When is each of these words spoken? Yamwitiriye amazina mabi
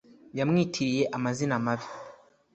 Yamwitiriye 0.37 1.03
amazina 1.17 1.55
mabi 1.65 1.87